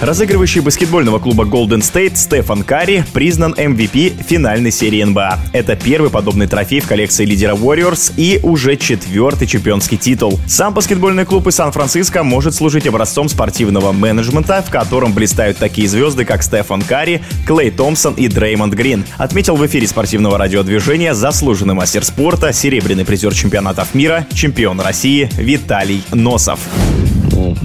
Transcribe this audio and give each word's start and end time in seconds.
Разыгрывающий 0.00 0.62
баскетбольного 0.62 1.18
клуба 1.18 1.44
Golden 1.44 1.80
State 1.80 2.16
Стефан 2.16 2.62
Карри 2.62 3.04
признан 3.12 3.52
MVP 3.52 4.24
финальной 4.26 4.70
серии 4.70 5.02
НБА. 5.02 5.38
Это 5.52 5.76
первый 5.76 6.10
подобный 6.10 6.46
трофей 6.46 6.80
в 6.80 6.88
коллекции 6.88 7.26
лидера 7.26 7.54
Warriors 7.54 8.14
и 8.16 8.40
уже 8.42 8.76
четвертый 8.76 9.46
чемпионский 9.46 9.98
титул. 9.98 10.40
Сам 10.46 10.72
баскетбольный 10.72 11.26
клуб 11.26 11.48
из 11.48 11.56
Сан-Франциско 11.56 12.22
может 12.22 12.54
служить 12.54 12.86
образцом 12.86 13.28
спортивного 13.28 13.92
менеджмента, 13.92 14.62
в 14.66 14.70
котором 14.70 15.12
блистают 15.12 15.58
такие 15.58 15.86
звезды, 15.86 16.24
как 16.24 16.42
Стефан 16.42 16.80
Карри, 16.80 17.20
Клей 17.46 17.70
Томпсон 17.70 18.14
и 18.14 18.28
Дреймонд 18.28 18.72
Грин. 18.72 19.04
Отметил 19.18 19.56
в 19.56 19.66
эфире 19.66 19.86
спортивного 19.86 20.38
радиодвижения 20.38 21.12
заслуженный 21.12 21.74
мастер 21.74 22.06
спорта, 22.06 22.54
серебряный 22.54 23.04
призер 23.04 23.34
чемпионатов 23.34 23.94
мира, 23.94 24.26
чемпион 24.32 24.80
России 24.80 25.28
Виталий 25.36 26.02
Носов. 26.10 26.60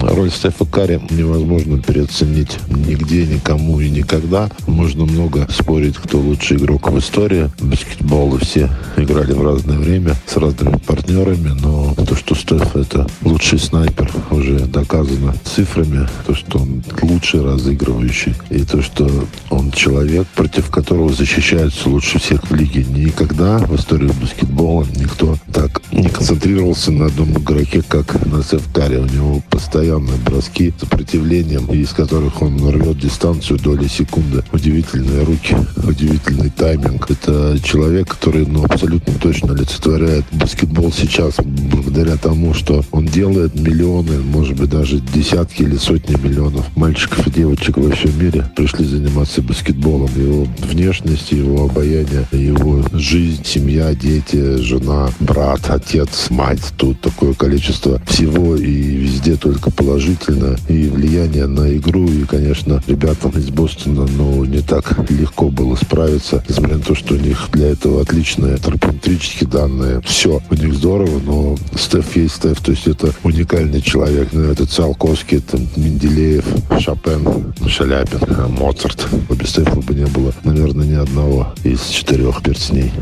Роль 0.00 0.30
Стефа 0.30 0.64
Карри 0.64 1.00
невозможно 1.10 1.80
переоценить 1.82 2.58
нигде, 2.68 3.26
никому 3.26 3.80
и 3.80 3.90
никогда. 3.90 4.50
Можно 4.66 5.04
много 5.04 5.46
спорить, 5.50 5.96
кто 5.96 6.18
лучший 6.18 6.56
игрок 6.56 6.90
в 6.90 6.98
истории 6.98 7.50
баскетбола. 7.60 8.38
Все 8.38 8.70
играли 8.96 9.32
в 9.32 9.42
разное 9.42 9.78
время 9.78 10.14
с 10.26 10.36
разными 10.36 10.76
партнерами, 10.78 11.50
но 11.60 11.94
то, 11.94 12.14
что 12.14 12.34
Стеф 12.34 12.76
это 12.76 13.06
лучший 13.22 13.58
снайпер, 13.58 14.10
уже 14.30 14.60
доказано 14.60 15.34
цифрами. 15.44 16.08
То, 16.26 16.34
что 16.34 16.58
он 16.58 16.82
лучший 17.02 17.42
разыгрывающий. 17.42 18.34
И 18.50 18.64
то, 18.64 18.82
что 18.82 19.08
он 19.50 19.70
человек, 19.72 20.26
против 20.28 20.70
которого 20.70 21.12
защищаются 21.12 21.88
лучше 21.88 22.18
всех 22.18 22.48
в 22.50 22.54
лиге. 22.54 22.84
Никогда 22.84 23.58
в 23.58 23.76
истории 23.76 24.10
баскетбола 24.20 24.86
никто 24.96 25.36
так 25.52 25.82
не 25.92 26.08
концентрировался 26.08 26.92
на 26.92 27.06
одном 27.06 27.32
игроке, 27.32 27.82
как 27.86 28.24
на 28.26 28.42
Стеф 28.42 28.62
Карри. 28.72 28.96
У 28.96 29.06
него 29.06 29.42
постоянные 29.68 30.16
броски 30.24 30.72
с 30.74 30.80
сопротивлением, 30.80 31.66
из 31.66 31.90
которых 31.90 32.40
он 32.40 32.56
рвет 32.70 32.98
дистанцию 32.98 33.58
доли 33.58 33.86
секунды. 33.86 34.42
Удивительные 34.50 35.24
руки, 35.24 35.54
удивительный 35.86 36.48
тайминг. 36.48 37.10
Это 37.10 37.58
человек, 37.62 38.08
который 38.08 38.46
ну, 38.46 38.64
абсолютно 38.64 39.12
точно 39.20 39.52
олицетворяет 39.52 40.24
баскетбол 40.32 40.90
сейчас 40.90 41.34
благодаря 41.44 42.16
тому, 42.16 42.54
что 42.54 42.82
он 42.92 43.06
делает 43.06 43.54
миллионы, 43.54 44.20
может 44.22 44.56
быть, 44.56 44.70
даже 44.70 45.00
десятки 45.00 45.62
или 45.62 45.76
сотни 45.76 46.16
миллионов 46.16 46.74
мальчиков 46.74 47.26
и 47.26 47.30
девочек 47.30 47.76
во 47.76 47.90
всем 47.90 48.18
мире 48.18 48.50
пришли 48.56 48.86
заниматься 48.86 49.42
баскетболом. 49.42 50.08
Его 50.16 50.46
внешность, 50.60 51.30
его 51.32 51.64
обаяние, 51.64 52.26
его 52.32 52.82
жизнь, 52.94 53.44
семья, 53.44 53.94
дети, 53.94 54.56
жена, 54.62 55.10
брат, 55.20 55.68
отец, 55.68 56.30
мать. 56.30 56.72
Тут 56.78 57.02
такое 57.02 57.34
количество 57.34 58.00
всего 58.06 58.56
и 58.56 58.72
везде 58.72 59.36
только 59.48 59.70
положительно. 59.70 60.56
И 60.68 60.88
влияние 60.88 61.46
на 61.46 61.74
игру. 61.78 62.06
И, 62.06 62.24
конечно, 62.24 62.82
ребятам 62.86 63.30
из 63.30 63.48
Бостона, 63.48 64.06
ну, 64.06 64.44
не 64.44 64.60
так 64.60 65.10
легко 65.10 65.48
было 65.48 65.74
справиться, 65.74 66.44
несмотря 66.46 66.76
на 66.76 66.82
то, 66.82 66.94
что 66.94 67.14
у 67.14 67.16
них 67.16 67.48
для 67.52 67.68
этого 67.68 68.02
отличные 68.02 68.58
тропометрические 68.58 69.48
данные. 69.48 70.02
Все 70.04 70.42
у 70.50 70.54
них 70.54 70.74
здорово, 70.74 71.18
но 71.24 71.56
Стеф 71.76 72.14
есть 72.16 72.36
Стеф. 72.36 72.60
То 72.60 72.72
есть 72.72 72.86
это 72.86 73.14
уникальный 73.22 73.80
человек. 73.80 74.28
Ну, 74.32 74.42
это 74.42 74.66
Циолковский, 74.66 75.38
это 75.38 75.58
Менделеев, 75.76 76.44
Шопен, 76.78 77.54
Шаляпин, 77.66 78.20
Моцарт. 78.50 79.08
Без 79.30 79.48
Стефа 79.48 79.80
бы 79.80 79.94
не 79.94 80.06
было, 80.06 80.34
наверное, 80.44 80.86
ни 80.86 80.94
одного 80.94 81.54
из 81.64 81.80
четырех 81.86 82.42
перстней 82.42 82.92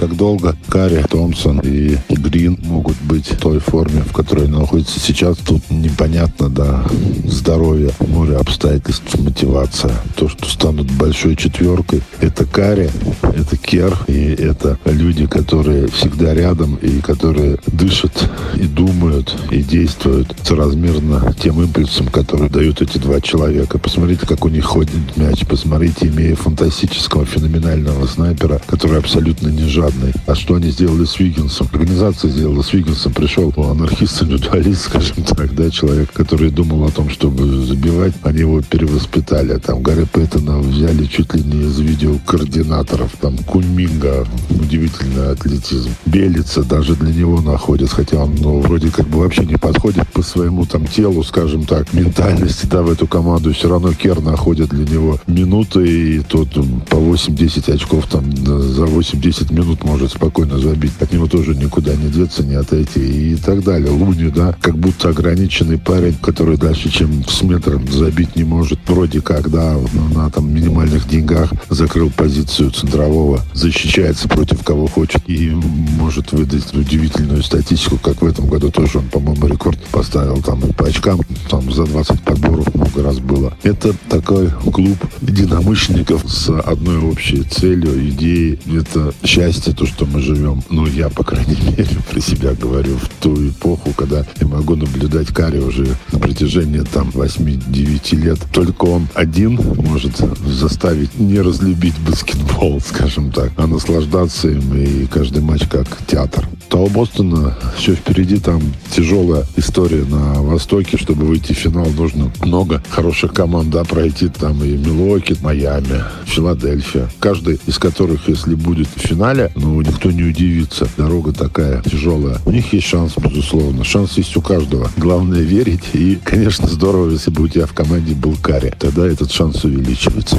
как 0.00 0.16
долго 0.16 0.56
Карри, 0.70 1.04
Томпсон 1.10 1.60
и 1.62 1.98
Грин 2.08 2.58
могут 2.62 2.96
быть 3.02 3.30
в 3.30 3.36
той 3.36 3.58
форме, 3.58 4.00
в 4.00 4.14
которой 4.14 4.48
находятся 4.48 4.98
сейчас. 4.98 5.36
Тут 5.36 5.62
непонятно, 5.68 6.48
да, 6.48 6.86
здоровье, 7.26 7.90
море 8.08 8.36
обстоятельств, 8.36 9.14
мотивация. 9.18 9.92
То, 10.16 10.30
что 10.30 10.48
станут 10.48 10.90
большой 10.92 11.36
четверкой, 11.36 12.00
это 12.20 12.46
Карри, 12.46 12.90
это 13.22 13.58
Кер, 13.58 13.94
и 14.06 14.34
это 14.38 14.78
люди, 14.86 15.26
которые 15.26 15.88
всегда 15.88 16.32
рядом 16.32 16.76
и 16.76 17.02
которые 17.02 17.58
дышат 17.66 18.30
и 18.54 18.62
думают 18.62 19.36
и 19.50 19.62
действуют 19.62 20.34
соразмерно 20.42 21.34
тем 21.38 21.60
импульсом, 21.60 22.06
который 22.06 22.48
дают 22.48 22.80
эти 22.80 22.96
два 22.96 23.20
человека. 23.20 23.78
Посмотрите, 23.78 24.26
как 24.26 24.46
у 24.46 24.48
них 24.48 24.64
ходит 24.64 25.16
мяч. 25.16 25.44
Посмотрите, 25.44 26.06
имея 26.06 26.36
фантастического, 26.36 27.26
феноменального 27.26 28.06
снайпера, 28.06 28.62
который 28.66 28.98
абсолютно 28.98 29.48
не 29.48 29.64
жадный 29.64 29.89
жадный. 29.90 30.12
А 30.26 30.34
что 30.34 30.54
они 30.54 30.70
сделали 30.70 31.04
с 31.04 31.18
Виггинсом? 31.18 31.68
Организация 31.72 32.30
сделала 32.30 32.62
с 32.62 32.72
Виггинсом. 32.72 33.12
Пришел 33.12 33.52
анархист-индивидуалист, 33.56 34.82
скажем 34.86 35.24
так, 35.24 35.54
да, 35.54 35.70
человек, 35.70 36.12
который 36.12 36.50
думал 36.50 36.84
о 36.84 36.90
том, 36.90 37.10
чтобы 37.10 37.64
забивать. 37.64 38.14
Они 38.22 38.40
его 38.40 38.60
перевоспитали. 38.62 39.58
Там 39.58 39.82
Гарри 39.82 40.04
Пэттона 40.04 40.58
взяли 40.58 41.04
чуть 41.06 41.34
ли 41.34 41.42
не 41.42 41.64
из 41.66 41.78
видеокоординаторов. 41.78 43.12
Там 43.20 43.36
Куньминга, 43.38 44.26
удивительный 44.50 45.32
атлетизм. 45.32 45.90
Белица 46.06 46.62
даже 46.62 46.94
для 46.94 47.12
него 47.12 47.40
находит, 47.40 47.90
хотя 47.90 48.18
он 48.18 48.34
ну, 48.36 48.60
вроде 48.60 48.90
как 48.90 49.06
бы 49.08 49.20
вообще 49.20 49.44
не 49.44 49.56
подходит 49.56 50.06
по 50.08 50.22
своему 50.22 50.66
там 50.66 50.86
телу, 50.86 51.22
скажем 51.22 51.64
так, 51.64 51.92
ментальности, 51.92 52.66
да, 52.66 52.82
в 52.82 52.90
эту 52.90 53.06
команду. 53.06 53.52
Все 53.52 53.68
равно 53.68 53.92
Кер 53.92 54.20
находит 54.20 54.70
для 54.70 54.86
него 54.86 55.18
минуты, 55.26 56.16
и 56.16 56.20
тот 56.20 56.50
по 56.88 56.96
8-10 56.96 57.74
очков 57.74 58.06
там 58.06 58.24
за 58.36 58.84
8-10 58.84 59.52
минут 59.52 59.79
минут 59.80 59.84
может 59.84 60.12
спокойно 60.12 60.58
забить. 60.58 60.92
От 61.00 61.12
него 61.12 61.26
тоже 61.26 61.54
никуда 61.54 61.94
не 61.94 62.10
деться, 62.10 62.42
не 62.42 62.54
отойти 62.54 63.32
и 63.32 63.36
так 63.36 63.62
далее. 63.62 63.90
Луни, 63.90 64.30
да, 64.30 64.54
как 64.60 64.76
будто 64.76 65.08
ограниченный 65.08 65.78
парень, 65.78 66.16
который 66.20 66.56
дальше, 66.56 66.90
чем 66.90 67.24
с 67.26 67.42
метром 67.42 67.86
забить 67.90 68.36
не 68.36 68.44
может. 68.44 68.78
Вроде 68.86 69.20
как, 69.20 69.50
да, 69.50 69.76
на 70.14 70.30
там 70.30 70.52
минимальных 70.52 71.08
деньгах 71.08 71.52
закрыл 71.68 72.10
позицию 72.10 72.70
центрового, 72.70 73.40
защищается 73.54 74.28
против 74.28 74.62
кого 74.64 74.86
хочет 74.86 75.22
и 75.26 75.50
может 75.50 76.32
выдать 76.32 76.72
удивительную 76.74 77.42
статистику, 77.42 77.98
как 77.98 78.22
в 78.22 78.26
этом 78.26 78.48
году 78.48 78.70
тоже 78.70 78.98
он, 78.98 79.08
по-моему, 79.08 79.46
рекорд 79.46 79.78
поставил 79.90 80.42
там 80.42 80.60
по 80.76 80.86
очкам, 80.86 81.20
там 81.48 81.72
за 81.72 81.84
20 81.84 82.22
подборов 82.22 82.74
много 82.74 83.02
раз 83.02 83.18
было. 83.18 83.52
Это 83.62 83.94
такой 84.08 84.50
клуб 84.50 84.98
единомышленников 85.22 86.24
с 86.26 86.48
одной 86.60 86.98
общей 86.98 87.42
целью, 87.42 88.08
идеей. 88.10 88.58
Это 88.66 89.12
счастье 89.24 89.69
счастье, 89.70 89.74
то, 89.74 89.86
что 89.86 90.06
мы 90.06 90.20
живем, 90.20 90.62
ну, 90.70 90.86
я, 90.86 91.08
по 91.08 91.24
крайней 91.24 91.56
мере, 91.76 91.88
про 92.10 92.20
себя 92.20 92.54
говорю, 92.54 92.96
в 92.96 93.08
ту 93.20 93.48
эпоху, 93.48 93.92
когда 93.96 94.24
я 94.40 94.46
могу 94.46 94.76
наблюдать 94.76 95.28
Карри 95.28 95.58
уже 95.58 95.86
на 96.12 96.18
протяжении 96.18 96.80
там 96.80 97.10
8-9 97.10 98.16
лет. 98.16 98.38
Только 98.52 98.84
он 98.84 99.08
один 99.14 99.56
может 99.76 100.18
заставить 100.46 101.18
не 101.18 101.40
разлюбить 101.40 101.98
баскетбол, 102.00 102.80
скажем 102.86 103.32
так, 103.32 103.52
а 103.56 103.66
наслаждаться 103.66 104.48
им, 104.48 104.74
и 104.74 105.06
каждый 105.06 105.42
матч 105.42 105.66
как 105.68 105.86
театр. 106.06 106.48
То 106.68 106.84
у 106.84 106.88
Бостона 106.88 107.56
все 107.76 107.94
впереди, 107.94 108.38
там 108.38 108.62
тяжелая 108.90 109.44
история 109.56 110.04
на 110.04 110.40
Востоке, 110.42 110.96
чтобы 110.96 111.26
выйти 111.26 111.52
в 111.52 111.56
финал, 111.56 111.86
нужно 111.86 112.30
много 112.44 112.82
хороших 112.90 113.32
команд, 113.32 113.70
да, 113.70 113.84
пройти 113.84 114.28
там 114.28 114.62
и 114.62 114.76
Милуоки, 114.76 115.36
Майами, 115.40 116.04
Филадельфия. 116.26 117.08
Каждый 117.18 117.60
из 117.66 117.78
которых, 117.78 118.28
если 118.28 118.54
будет 118.54 118.88
в 118.94 119.00
финале, 119.00 119.50
ну, 119.60 119.80
никто 119.82 120.10
не 120.10 120.22
удивится. 120.22 120.88
Дорога 120.96 121.32
такая 121.32 121.82
тяжелая. 121.82 122.38
У 122.44 122.50
них 122.50 122.72
есть 122.72 122.86
шанс, 122.86 123.14
безусловно. 123.16 123.84
Шанс 123.84 124.16
есть 124.16 124.36
у 124.36 124.40
каждого. 124.40 124.90
Главное 124.96 125.40
верить. 125.40 125.84
И, 125.92 126.18
конечно, 126.22 126.66
здорово, 126.66 127.10
если 127.10 127.30
бы 127.30 127.44
у 127.44 127.48
тебя 127.48 127.66
в 127.66 127.72
команде 127.72 128.14
был 128.14 128.36
Карри. 128.40 128.72
Тогда 128.78 129.06
этот 129.06 129.30
шанс 129.30 129.64
увеличивается. 129.64 130.38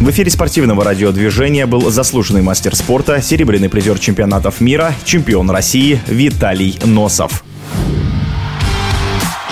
В 0.00 0.10
эфире 0.10 0.30
спортивного 0.30 0.84
радиодвижения 0.84 1.66
был 1.66 1.90
заслуженный 1.90 2.42
мастер 2.42 2.74
спорта, 2.74 3.20
серебряный 3.20 3.68
призер 3.68 3.98
чемпионатов 3.98 4.60
мира, 4.60 4.94
чемпион 5.04 5.50
России 5.50 6.00
Виталий 6.06 6.78
Носов. 6.84 7.44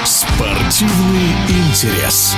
Спортивный 0.05 1.31
интерес. 1.49 2.34